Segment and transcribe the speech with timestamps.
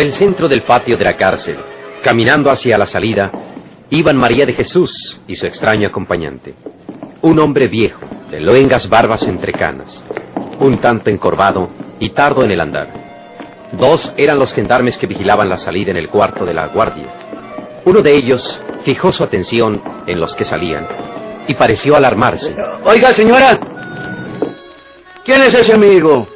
[0.00, 1.58] Por el centro del patio de la cárcel,
[2.02, 3.30] caminando hacia la salida,
[3.90, 6.54] iban María de Jesús y su extraño acompañante.
[7.20, 8.00] Un hombre viejo,
[8.30, 10.02] de luengas barbas entre canas,
[10.58, 11.68] un tanto encorvado
[11.98, 12.88] y tardo en el andar.
[13.72, 17.82] Dos eran los gendarmes que vigilaban la salida en el cuarto de la guardia.
[17.84, 20.88] Uno de ellos fijó su atención en los que salían
[21.46, 22.56] y pareció alarmarse.
[22.84, 23.60] Oiga, señora.
[25.26, 26.26] ¿Quién es ese amigo?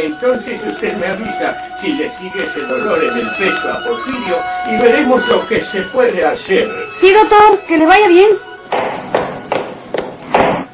[0.00, 4.38] Entonces usted me avisa si le sigue ese dolor en el pecho a Porfirio
[4.70, 6.88] y veremos lo que se puede hacer.
[7.00, 8.30] Sí, doctor, que le vaya bien.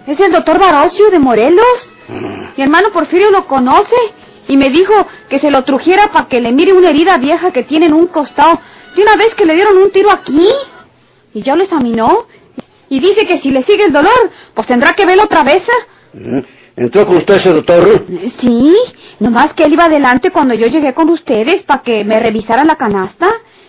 [0.06, 1.92] ¿Es el doctor Barocio de Morelos?
[2.56, 3.96] Mi hermano Porfirio lo conoce
[4.46, 4.92] y me dijo
[5.30, 8.08] que se lo trujera para que le mire una herida vieja que tiene en un
[8.08, 8.60] costado
[8.94, 10.48] de una vez que le dieron un tiro aquí.
[11.32, 12.26] Y ya lo examinó
[12.90, 15.62] y dice que si le sigue el dolor, pues tendrá que verlo otra vez.
[15.62, 16.44] ¿eh?
[16.76, 18.04] ¿Entró con usted ese doctor?
[18.40, 18.74] Sí,
[19.20, 22.76] nomás que él iba adelante cuando yo llegué con ustedes para que me revisaran la
[22.76, 23.28] canasta.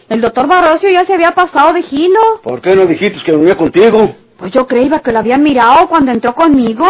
[0.10, 2.42] El doctor Barrocio ya se había pasado de gilo.
[2.44, 4.16] ¿Por qué no dijiste que venía contigo?
[4.38, 6.86] Pues yo creía que lo habían mirado cuando entró conmigo.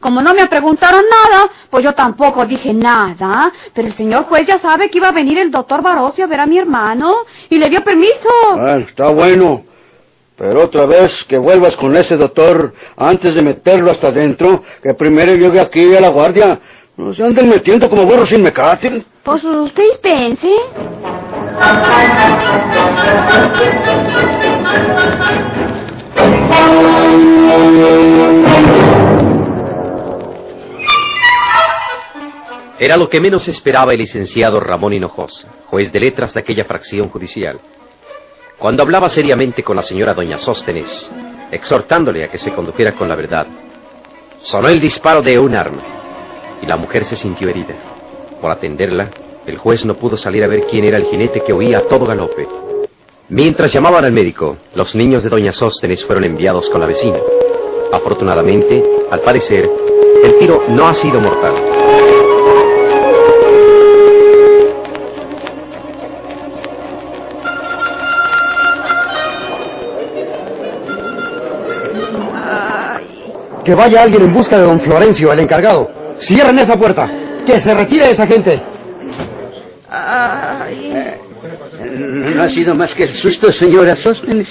[0.00, 3.50] Como no me preguntaron nada, pues yo tampoco dije nada.
[3.72, 6.40] Pero el señor juez ya sabe que iba a venir el doctor Barocio a ver
[6.40, 7.14] a mi hermano
[7.48, 8.28] y le dio permiso.
[8.52, 9.64] Bueno, está bueno.
[10.36, 15.34] Pero otra vez que vuelvas con ese doctor antes de meterlo hasta adentro, que primero
[15.34, 16.60] llegue aquí a la guardia.
[16.96, 19.04] No se anden metiendo como burros sin mecate.
[19.22, 20.48] Pues usted pense.
[32.78, 37.08] Era lo que menos esperaba el licenciado Ramón Hinojosa, juez de letras de aquella fracción
[37.08, 37.60] judicial.
[38.58, 41.10] Cuando hablaba seriamente con la señora doña Sóstenes,
[41.50, 43.46] exhortándole a que se condujera con la verdad,
[44.42, 45.82] sonó el disparo de un arma
[46.62, 47.74] y la mujer se sintió herida.
[48.40, 49.10] Por atenderla,
[49.44, 52.06] el juez no pudo salir a ver quién era el jinete que oía a todo
[52.06, 52.46] galope.
[53.28, 57.18] Mientras llamaban al médico, los niños de doña Sóstenes fueron enviados con la vecina.
[57.92, 59.68] Afortunadamente, al parecer,
[60.22, 61.83] el tiro no ha sido mortal.
[73.64, 75.90] Que vaya alguien en busca de don Florencio, el encargado.
[76.18, 77.10] Cierren esa puerta.
[77.46, 78.62] Que se retire esa gente.
[81.96, 84.48] No ha sido más que el susto, señora Sóstenes.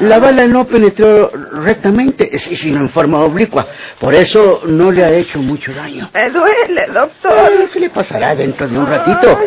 [0.00, 1.30] La bala no penetró
[1.60, 3.66] rectamente, sino en forma oblicua.
[3.98, 6.10] Por eso no le ha hecho mucho daño.
[6.12, 7.32] Me duele, doctor.
[7.32, 9.38] Ah, ¿Qué le pasará dentro de un ratito?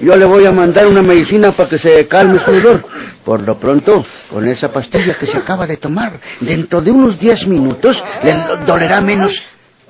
[0.00, 2.84] Yo le voy a mandar una medicina para que se calme su dolor.
[3.24, 7.46] Por lo pronto, con esa pastilla que se acaba de tomar, dentro de unos 10
[7.48, 9.40] minutos le dolerá menos.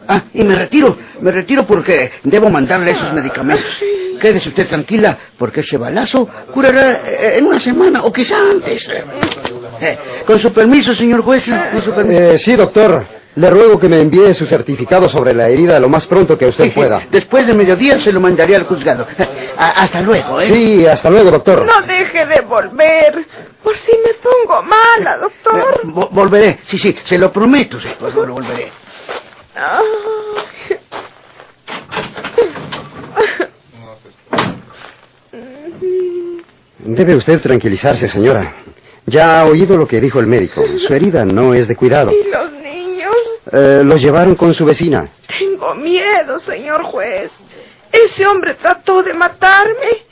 [0.09, 3.67] Ah, y me retiro, me retiro porque debo mandarle esos medicamentos.
[4.21, 8.89] Quédese usted tranquila, porque ese balazo curará eh, en una semana o quizá antes.
[9.81, 12.21] Eh, con su permiso, señor juez, con su permiso.
[12.23, 13.05] Eh, sí, doctor.
[13.37, 16.73] Le ruego que me envíe su certificado sobre la herida lo más pronto que usted
[16.75, 17.03] pueda.
[17.09, 19.07] Después de mediodía se lo mandaré al juzgado.
[19.57, 20.47] A- hasta luego, ¿eh?
[20.47, 21.65] Sí, hasta luego, doctor.
[21.65, 23.25] No deje de volver.
[23.63, 25.81] Por si me pongo mala, Eh, doctor.
[25.85, 28.73] vo- volveré, sí, sí, se lo prometo, sí, pues, vol- volveré.
[29.59, 30.79] Ay.
[36.81, 38.55] Debe usted tranquilizarse, señora.
[39.07, 40.63] Ya ha oído lo que dijo el médico.
[40.87, 42.13] Su herida no es de cuidado.
[42.13, 43.15] ¿Y los niños?
[43.53, 45.09] Eh, los llevaron con su vecina.
[45.39, 47.31] Tengo miedo, señor juez.
[47.91, 50.07] Ese hombre trató de matarme.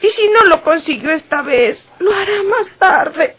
[0.00, 3.36] Y si no lo consiguió esta vez, lo hará más tarde.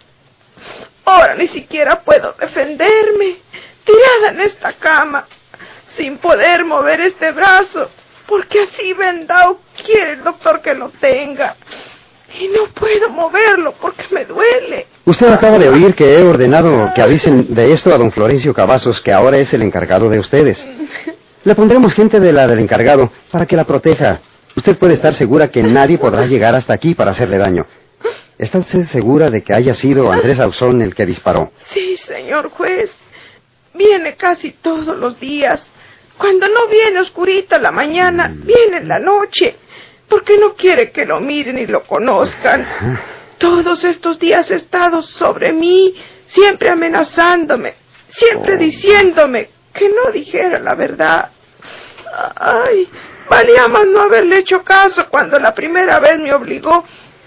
[1.06, 3.38] Ahora ni siquiera puedo defenderme.
[3.84, 5.28] Tirada en esta cama,
[5.98, 7.90] sin poder mover este brazo,
[8.28, 11.56] porque así vendado quiere el doctor que lo tenga.
[12.40, 14.88] Y no puedo moverlo porque me duele.
[15.06, 19.02] Usted acaba de oír que he ordenado que avisen de esto a don Florencio Cavazos,
[19.02, 20.66] que ahora es el encargado de ustedes.
[21.44, 24.22] Le pondremos gente de la del encargado para que la proteja.
[24.56, 27.66] Usted puede estar segura que nadie podrá llegar hasta aquí para hacerle daño.
[28.38, 31.52] ¿Está usted segura de que haya sido Andrés Ausón el que disparó?
[31.74, 32.90] Sí, señor juez.
[33.74, 35.62] Viene casi todos los días.
[36.18, 39.58] Cuando no viene oscurita la mañana, viene en la noche.
[40.08, 43.00] Porque no quiere que lo miren y lo conozcan.
[43.38, 45.96] Todos estos días ha estado sobre mí,
[46.28, 47.74] siempre amenazándome,
[48.10, 51.32] siempre diciéndome que no dijera la verdad.
[52.36, 52.88] Ay,
[53.28, 56.84] valía más no haberle hecho caso cuando la primera vez me obligó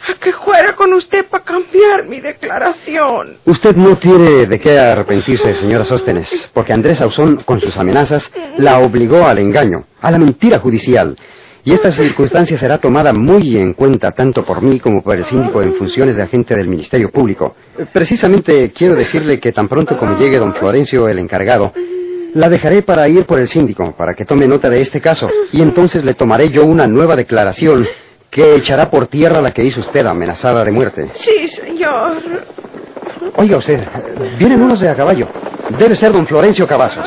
[0.08, 3.38] a que fuera con usted para cambiar mi declaración.
[3.44, 8.78] Usted no tiene de qué arrepentirse, señora Sóstenes, porque Andrés Ausón, con sus amenazas, la
[8.78, 11.16] obligó al engaño, a la mentira judicial.
[11.64, 15.62] Y esta circunstancia será tomada muy en cuenta tanto por mí como por el síndico
[15.62, 17.56] en funciones de agente del Ministerio Público.
[17.92, 21.72] Precisamente quiero decirle que tan pronto como llegue don Florencio, el encargado,
[22.34, 25.60] la dejaré para ir por el síndico, para que tome nota de este caso, y
[25.62, 27.88] entonces le tomaré yo una nueva declaración
[28.36, 31.10] que echará por tierra la que hizo usted amenazada de muerte.
[31.14, 32.44] Sí, señor.
[33.34, 33.80] Oiga usted,
[34.38, 35.26] vienen unos de a caballo.
[35.78, 37.06] Debe ser don Florencio Cavazos.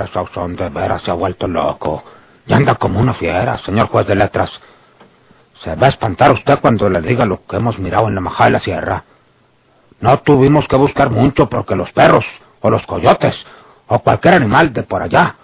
[0.00, 2.02] Andrés Sauzón de veras se ha vuelto loco.
[2.46, 4.50] Y anda como una fiera, señor juez de letras.
[5.62, 8.46] Se va a espantar usted cuando le diga lo que hemos mirado en la majada
[8.46, 9.04] de la sierra.
[10.00, 12.24] No tuvimos que buscar mucho porque los perros,
[12.62, 13.34] o los coyotes,
[13.88, 15.36] o cualquier animal de por allá,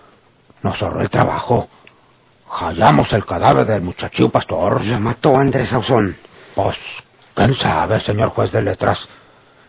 [0.62, 1.69] nos ahorró el trabajo.
[2.49, 4.82] Hallamos el cadáver del muchachillo pastor.
[4.82, 6.17] Lo mató Andrés Ausón.
[6.55, 6.79] Pues,
[7.35, 9.06] ¿quién sabe, señor juez de letras?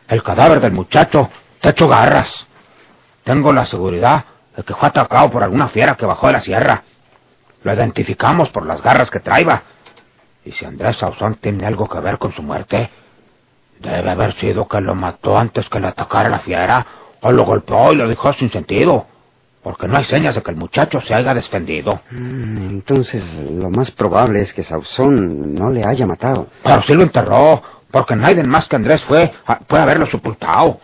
[0.08, 1.30] El cadáver del muchacho
[1.60, 2.48] te hecho garras.
[3.26, 4.24] Tengo la seguridad
[4.58, 6.84] de que fue atacado por alguna fiera que bajó de la sierra.
[7.64, 9.64] Lo identificamos por las garras que traía.
[10.44, 12.90] Y si Andrés Sauzón tiene algo que ver con su muerte,
[13.80, 16.86] debe haber sido que lo mató antes que le atacara la fiera,
[17.22, 19.06] o lo golpeó y lo dejó sin sentido.
[19.64, 22.00] Porque no hay señas de que el muchacho se haya defendido.
[22.12, 23.22] Mm, Entonces,
[23.52, 26.48] lo más probable es que Sauzón no le haya matado.
[26.64, 27.62] Pero sí lo enterró,
[27.92, 30.80] porque nadie más que Andrés fue, a- fue a verlo sepultado.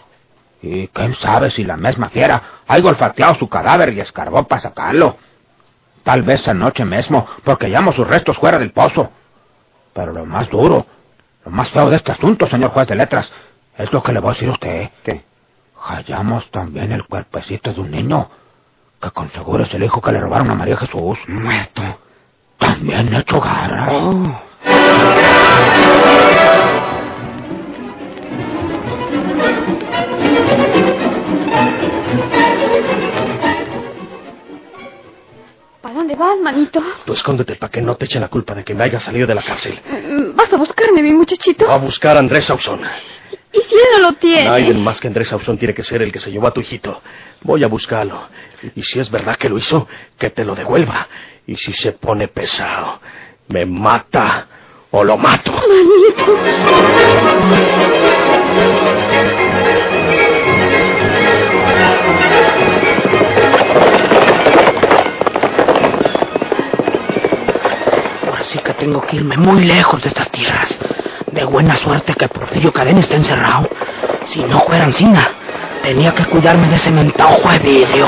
[0.64, 5.18] Y quién sabe si la misma fiera haya olfateado su cadáver y escarbó para sacarlo.
[6.04, 9.12] Tal vez anoche mismo, porque hallamos sus restos fuera del pozo.
[9.94, 10.86] Pero lo más duro,
[11.44, 13.30] lo más feo de este asunto, señor juez de letras,
[13.78, 14.90] es lo que le voy a decir a usted.
[15.04, 15.26] ¿Qué?
[15.78, 18.30] Hallamos también el cuerpecito de un niño,
[19.02, 21.20] que con seguro es el hijo que le robaron a María Jesús.
[21.28, 21.82] Muerto.
[22.58, 23.90] También hecho garras.
[23.92, 24.42] Oh.
[36.04, 36.84] Dónde vas, manito?
[37.06, 39.36] Tú escóndete para que no te echen la culpa de que me haya salido de
[39.36, 39.80] la cárcel.
[40.36, 41.66] ¿Vas a buscarme, mi muchachito?
[41.66, 42.82] Va a buscar a Andrés Sauzón.
[43.54, 44.50] ¿Y si él no lo tiene?
[44.50, 47.02] Nadie más que Andrés Sauzón tiene que ser el que se llevó a tu hijito.
[47.42, 48.28] Voy a buscarlo.
[48.76, 51.08] Y si es verdad que lo hizo, que te lo devuelva.
[51.48, 53.00] Y si se pone pesado,
[53.48, 54.48] me mata
[54.92, 55.54] o lo mato.
[55.56, 55.70] Así
[68.84, 70.78] tengo que irme muy lejos de estas tierras.
[71.32, 73.70] De buena suerte que Porfirio Cadena está encerrado.
[74.26, 75.26] Si no fuera encina,
[75.82, 78.08] tenía que cuidarme de ese mentado de vidrio.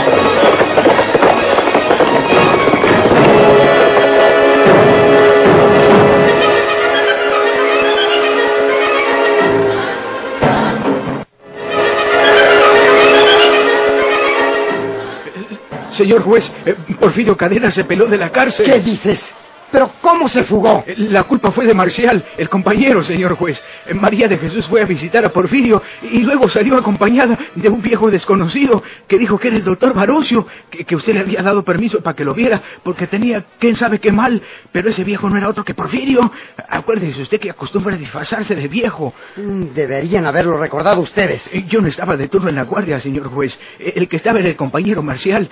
[15.91, 18.69] Señor juez, eh, Porfirio Cadena se peló de la cárcel.
[18.69, 19.34] ¿Qué dices?
[19.71, 20.83] ¿Pero cómo se fugó?
[20.87, 23.61] Eh, La culpa fue de Marcial, el compañero, señor juez.
[23.87, 27.81] Eh, María de Jesús fue a visitar a Porfirio y luego salió acompañada de un
[27.81, 31.63] viejo desconocido que dijo que era el doctor Barocio, que, que usted le había dado
[31.63, 34.41] permiso para que lo viera porque tenía quién sabe qué mal,
[34.71, 36.31] pero ese viejo no era otro que Porfirio.
[36.69, 39.13] Acuérdese usted que acostumbra a disfrazarse de viejo.
[39.35, 41.45] Mm, Deberían haberlo recordado ustedes.
[41.51, 43.59] Eh, Yo no estaba de turno en la guardia, señor juez.
[43.79, 45.49] El que estaba era el compañero Marcial.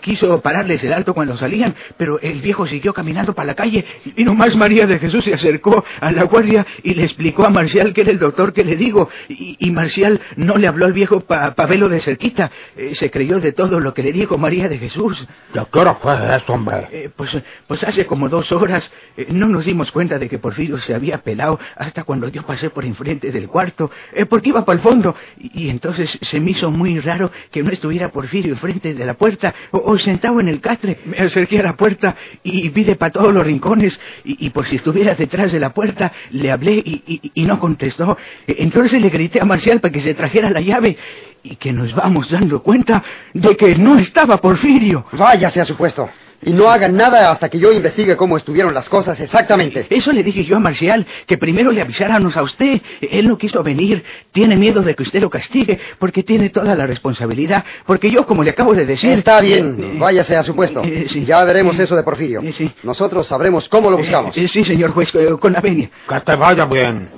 [0.00, 3.84] Quiso pararles el alto cuando salían, pero el viejo siguió caminando para la calle
[4.16, 7.92] y nomás María de Jesús se acercó a la guardia y le explicó a Marcial
[7.92, 9.08] que era el doctor que le digo.
[9.28, 12.50] Y, y Marcial no le habló al viejo pa verlo de cerquita.
[12.76, 15.26] Eh, se creyó de todo lo que le dijo María de Jesús.
[15.52, 16.88] ¿De qué hora fue eso, hombre?
[16.92, 17.36] Eh, pues,
[17.66, 21.18] pues hace como dos horas eh, no nos dimos cuenta de que Porfirio se había
[21.18, 25.14] pelado hasta cuando yo pasé por enfrente del cuarto, eh, porque iba para el fondo.
[25.38, 29.14] Y, y entonces se me hizo muy raro que no estuviera Porfirio enfrente de la
[29.14, 30.98] puerta o, o sentado en el catre.
[31.04, 35.14] Me acerqué a la puerta y vi de para todos rincones y, por si estuviera
[35.14, 38.16] detrás de la puerta le hablé y, y- no contestó.
[38.46, 40.96] Entonces le grité a Marcial para que se trajera la llave
[41.42, 43.02] y que nos vamos dando cuenta
[43.34, 45.04] de que no estaba Porfirio.
[45.12, 46.08] Váyase a su puesto.
[46.42, 49.86] Y no hagan nada hasta que yo investigue cómo estuvieron las cosas exactamente.
[49.90, 52.80] Eso le dije yo a Marcial, que primero le avisáramos a usted.
[53.02, 56.86] Él no quiso venir, tiene miedo de que usted lo castigue, porque tiene toda la
[56.86, 57.62] responsabilidad.
[57.84, 59.12] Porque yo, como le acabo de decir...
[59.18, 60.82] Está bien, Eh, váyase a su puesto.
[60.82, 61.26] eh, sí.
[61.26, 62.40] Ya veremos eso de Porfirio.
[62.40, 62.72] Eh, sí.
[62.84, 64.34] Nosotros sabremos cómo lo buscamos.
[64.38, 65.90] eh, sí, señor juez, eh, con la venia.
[66.08, 67.08] Que te vaya bien.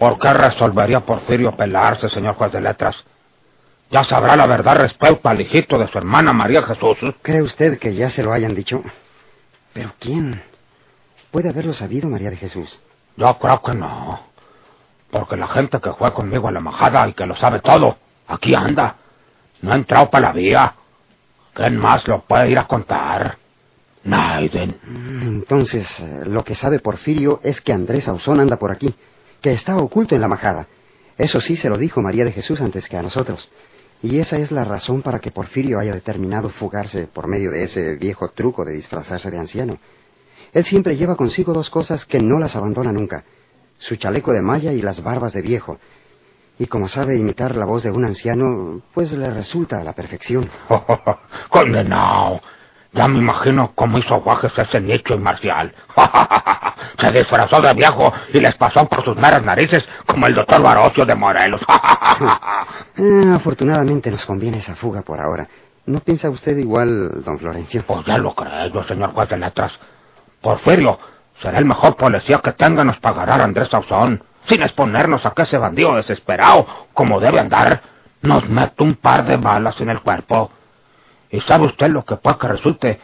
[0.00, 2.96] ¿Por qué resolvería Porfirio pelarse, señor juez de letras?
[3.92, 6.96] Ya sabrá la verdad respecto al hijito de su hermana María Jesús.
[7.20, 8.82] ¿Cree usted que ya se lo hayan dicho?
[9.74, 10.42] ¿Pero quién?
[11.30, 12.80] ¿Puede haberlo sabido María de Jesús?
[13.18, 14.20] Yo creo que no.
[15.10, 18.54] Porque la gente que fue conmigo a la majada y que lo sabe todo, aquí
[18.54, 18.96] anda.
[19.60, 20.74] No ha entrado para la vía.
[21.52, 23.36] ¿Quién más lo puede ir a contar?
[24.04, 24.74] Naiden.
[24.84, 28.94] Mm, Entonces, eh, lo que sabe Porfirio es que Andrés Ausón anda por aquí,
[29.42, 30.66] que está oculto en la majada.
[31.18, 33.50] Eso sí se lo dijo María de Jesús antes que a nosotros.
[34.02, 37.94] Y esa es la razón para que Porfirio haya determinado fugarse por medio de ese
[37.94, 39.78] viejo truco de disfrazarse de anciano.
[40.52, 43.24] Él siempre lleva consigo dos cosas que no las abandona nunca.
[43.78, 45.78] Su chaleco de malla y las barbas de viejo.
[46.58, 50.50] Y como sabe imitar la voz de un anciano, pues le resulta a la perfección.
[51.48, 52.40] Condenado.
[52.92, 55.72] Ya me imagino cómo hizo guajes ese nicho y marcial.
[57.00, 61.06] Se disfrazó de viejo y les pasó por sus meras narices como el doctor Barocio
[61.06, 61.62] de Morelos.
[61.68, 62.66] Ah,
[63.34, 65.48] afortunadamente nos conviene esa fuga por ahora.
[65.86, 67.82] ¿No piensa usted igual, don Florencio?
[67.86, 69.72] Pues ya lo creo, señor juez de letras.
[70.40, 70.98] Porfirio
[71.40, 75.56] será el mejor policía que tenga nos pagará Andrés Sauzón, sin exponernos a que ese
[75.58, 77.80] bandido desesperado, como debe andar,
[78.20, 80.50] nos mete un par de balas en el cuerpo.
[81.32, 83.00] ¿Y sabe usted lo que puede que resulte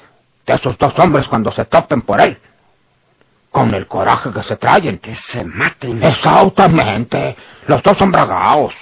[0.47, 2.39] de esos dos hombres cuando se topen por él?
[3.51, 4.99] Con el coraje que se traen.
[4.99, 6.03] Que se maten.
[6.03, 7.35] Exactamente.
[7.67, 8.75] Los dos son bragaos.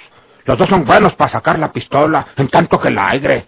[0.43, 3.47] Los dos son buenos para sacar la pistola en tanto que el aire.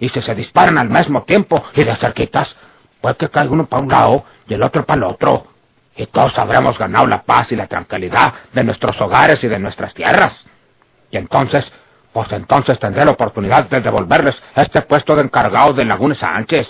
[0.00, 2.56] Y si se disparan al mismo tiempo y de cerquitas,
[3.02, 5.46] puede que caiga uno para un lado y el otro para el otro.
[5.94, 9.92] Y todos habremos ganado la paz y la tranquilidad de nuestros hogares y de nuestras
[9.92, 10.44] tierras.
[11.10, 11.70] Y entonces,
[12.14, 16.68] pues entonces tendré la oportunidad de devolverles este puesto de encargado de Laguna Sánchez.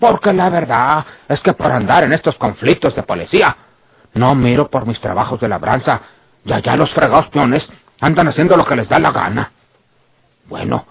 [0.00, 3.54] Porque la verdad es que por andar en estos conflictos de policía,
[4.14, 6.00] no miro por mis trabajos de labranza,
[6.42, 7.68] y allá los fregados peones
[8.00, 9.52] andan haciendo lo que les da la gana.
[10.46, 10.86] Bueno,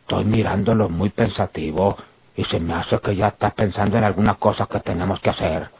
[0.00, 1.96] estoy mirándolo muy pensativo
[2.34, 5.70] y se me hace que ya está pensando en alguna cosa que tenemos que hacer.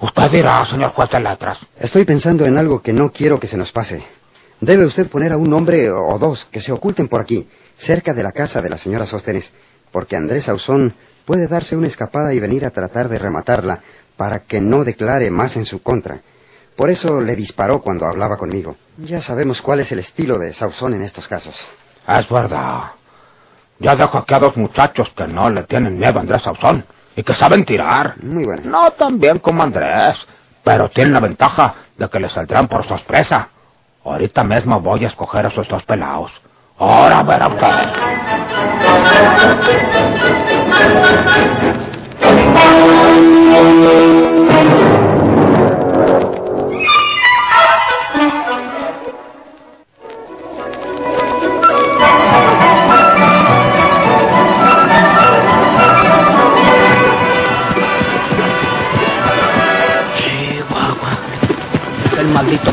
[0.00, 1.58] Usted dirá, señor juez de letras.
[1.78, 4.17] Estoy pensando en algo que no quiero que se nos pase.
[4.60, 7.48] Debe usted poner a un hombre o dos que se oculten por aquí,
[7.78, 9.48] cerca de la casa de la señora Sóstenes,
[9.92, 13.80] porque Andrés Ausón puede darse una escapada y venir a tratar de rematarla
[14.16, 16.20] para que no declare más en su contra.
[16.76, 18.76] Por eso le disparó cuando hablaba conmigo.
[18.98, 21.54] Ya sabemos cuál es el estilo de Sauzón en estos casos.
[22.06, 22.92] Es verdad.
[23.78, 26.84] Ya dejo aquí a dos muchachos que no le tienen miedo a Andrés Sauzón
[27.14, 28.22] y que saben tirar.
[28.24, 28.62] Muy bueno.
[28.64, 30.16] No tan bien como Andrés,
[30.64, 33.50] pero tienen la ventaja de que le saldrán por sorpresa.
[34.10, 36.32] Ahorita mismo voy a escoger a esos dos pelados.
[36.78, 37.48] Ahora verá.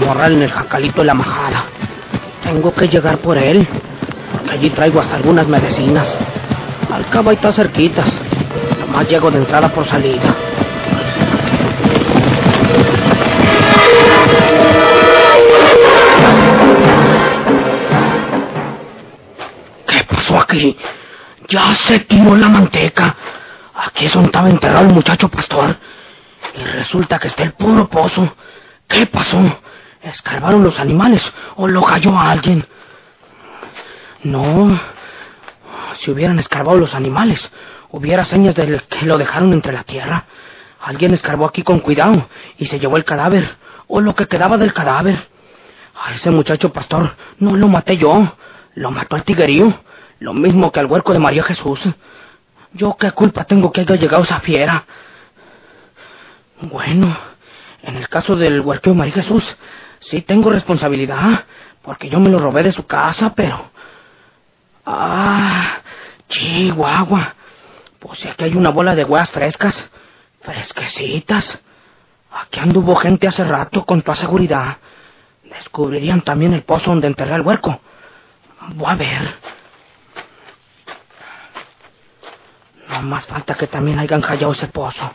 [0.05, 1.65] Morral en el jacalito de la majada.
[2.43, 3.67] Tengo que llegar por él.
[4.31, 6.07] Porque allí traigo hasta algunas medicinas.
[6.91, 8.07] Al cabo ahí está cerquitas.
[8.79, 10.35] Nomás llego de entrada por salida.
[19.87, 20.77] ¿Qué pasó aquí?
[21.49, 23.15] Ya se tiró la manteca.
[23.73, 25.75] Aquí es estaba enterrado el muchacho pastor.
[26.55, 28.35] Y resulta que está el puro pozo.
[28.87, 29.41] ¿Qué pasó?
[30.05, 32.63] ¿Escarbaron los animales o lo cayó a alguien?
[34.21, 34.79] No.
[35.97, 37.49] Si hubieran escarbado los animales,
[37.89, 40.25] hubiera señas de que lo dejaron entre la tierra.
[40.79, 43.57] Alguien escarbó aquí con cuidado y se llevó el cadáver,
[43.87, 45.27] o lo que quedaba del cadáver.
[45.95, 48.31] A ese muchacho pastor no lo maté yo,
[48.75, 49.73] lo mató el tiguerío,
[50.19, 51.79] lo mismo que al huerco de María Jesús.
[52.73, 54.85] ¿Yo qué culpa tengo que haya llegado esa fiera?
[56.61, 57.17] Bueno,
[57.81, 59.57] en el caso del huerco de María Jesús,
[60.09, 61.45] sí tengo responsabilidad,
[61.81, 63.71] porque yo me lo robé de su casa, pero...
[64.85, 65.79] Ah,
[66.29, 67.35] chihuahua.
[67.99, 69.89] Pues si aquí hay una bola de huevas frescas,
[70.41, 71.59] fresquecitas.
[72.31, 74.77] Aquí anduvo gente hace rato, con toda seguridad.
[75.43, 77.79] Descubrirían también el pozo donde enterré el huerco.
[78.75, 79.35] Voy a ver.
[82.89, 85.13] No más falta que también hayan hallado ese pozo.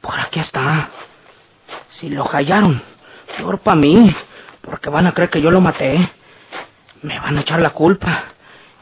[0.00, 0.90] Por aquí está.
[1.90, 2.82] Si lo hallaron,
[3.40, 4.14] peor para mí,
[4.60, 6.10] porque van a creer que yo lo maté.
[7.02, 8.24] Me van a echar la culpa.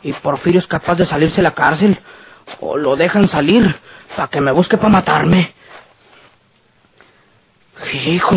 [0.02, 1.98] Y Porfirio es capaz de salirse de la cárcel.
[2.60, 3.78] O lo dejan salir
[4.16, 5.54] para que me busque para matarme.
[8.04, 8.36] Hijo,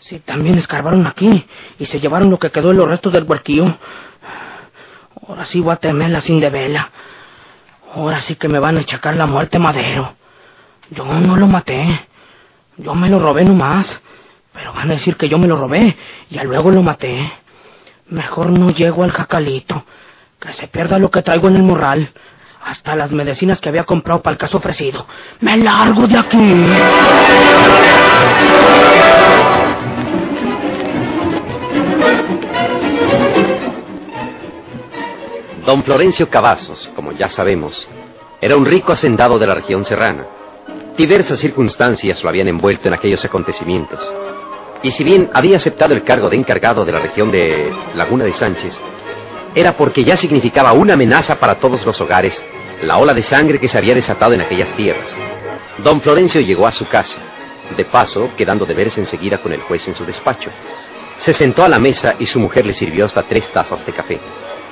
[0.00, 1.46] si también escarbaron aquí
[1.78, 3.78] y se llevaron lo que quedó de los restos del huerquillo.
[5.26, 6.90] Ahora sí voy a temerla sin de vela.
[7.94, 10.14] Ahora sí que me van a echacar la muerte madero.
[10.90, 12.06] Yo no lo maté.
[12.76, 14.02] Yo me lo robé nomás.
[14.58, 15.96] Pero van a decir que yo me lo robé
[16.30, 17.32] y luego lo maté.
[18.08, 19.84] Mejor no llego al jacalito.
[20.40, 22.10] Que se pierda lo que traigo en el morral.
[22.64, 25.06] Hasta las medicinas que había comprado para el caso ofrecido.
[25.38, 26.66] ¡Me largo de aquí!
[35.64, 37.88] Don Florencio Cavazos, como ya sabemos,
[38.40, 40.26] era un rico hacendado de la región serrana.
[40.96, 44.00] Diversas circunstancias lo habían envuelto en aquellos acontecimientos.
[44.82, 48.32] Y si bien había aceptado el cargo de encargado de la región de Laguna de
[48.32, 48.78] Sánchez,
[49.54, 52.40] era porque ya significaba una amenaza para todos los hogares
[52.82, 55.10] la ola de sangre que se había desatado en aquellas tierras.
[55.82, 57.18] Don Florencio llegó a su casa,
[57.76, 60.50] de paso quedando de verse enseguida con el juez en su despacho.
[61.18, 64.20] Se sentó a la mesa y su mujer le sirvió hasta tres tazas de café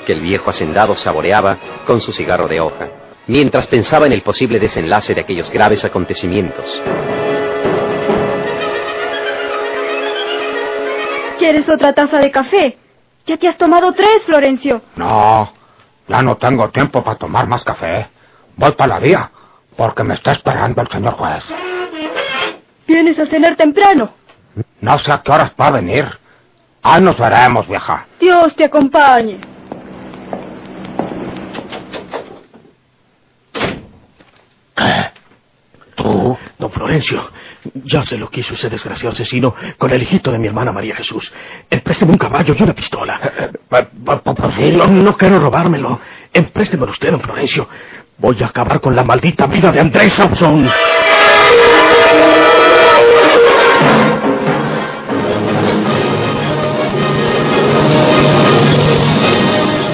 [0.06, 2.88] que el viejo hacendado saboreaba con su cigarro de hoja,
[3.26, 6.80] mientras pensaba en el posible desenlace de aquellos graves acontecimientos.
[11.46, 12.76] ¿Quieres otra taza de café?
[13.24, 14.82] Ya te has tomado tres, Florencio.
[14.96, 15.52] No,
[16.08, 18.08] ya no tengo tiempo para tomar más café.
[18.56, 19.30] Voy para la vía,
[19.76, 21.44] porque me está esperando el señor juez.
[22.88, 24.10] ¿Vienes a cenar temprano?
[24.80, 26.18] No sé a qué horas va a venir.
[26.82, 28.06] Ah, nos veremos, vieja.
[28.18, 29.38] Dios te acompañe.
[34.74, 35.10] ¿Qué?
[35.94, 36.36] ¿Tú?
[36.58, 37.30] Don Florencio,
[37.84, 40.94] ya sé lo que hizo ese desgraciado asesino con el hijito de mi hermana María
[40.96, 41.32] Jesús.
[41.70, 43.20] Emprésteme un caballo y una pistola.
[44.72, 46.00] No, no quiero robármelo.
[46.32, 47.68] Emprésteme usted, don Florencio.
[48.18, 50.70] Voy a acabar con la maldita vida de Andrés Sauzón.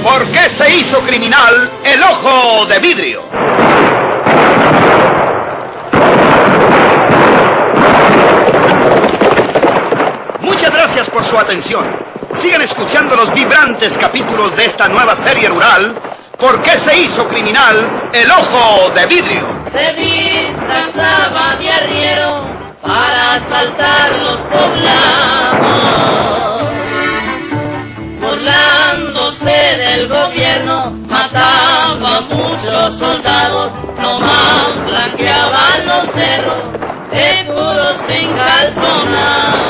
[0.03, 3.32] ¿Por qué se hizo criminal el ojo de vidrio?
[10.85, 11.97] Gracias por su atención.
[12.43, 15.97] Sigan escuchando los vibrantes capítulos de esta nueva serie rural.
[16.37, 19.47] ¿Por qué se hizo criminal el ojo de vidrio?
[19.73, 22.45] Se disfrazaba de arriero
[22.83, 25.63] para asaltar los poblados.
[28.21, 36.65] Burlándose del gobierno, mataba a muchos soldados, nomás blanqueaban los cerros,
[37.13, 39.62] seguros sin calzonar.